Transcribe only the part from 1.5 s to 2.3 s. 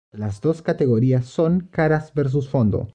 caras